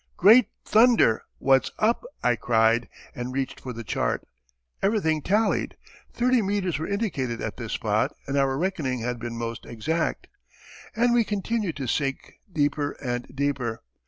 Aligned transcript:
"Great 0.17 0.49
thunder! 0.65 1.21
what's 1.37 1.69
up?" 1.77 2.03
I 2.23 2.35
cried, 2.35 2.89
and 3.13 3.31
reached 3.31 3.59
for 3.59 3.71
the 3.71 3.83
chart. 3.83 4.25
Everything 4.81 5.21
tallied. 5.21 5.77
Thirty 6.11 6.41
meters 6.41 6.79
were 6.79 6.87
indicated 6.87 7.39
at 7.39 7.57
this 7.57 7.73
spot 7.73 8.11
and 8.25 8.35
our 8.35 8.57
reckoning 8.57 9.01
had 9.01 9.19
been 9.19 9.37
most 9.37 9.63
exact. 9.67 10.25
And 10.95 11.13
we 11.13 11.23
continued 11.23 11.75
to 11.75 11.85
sink 11.85 12.39
deeper 12.51 12.93
and 12.93 13.27
deeper. 13.35 13.83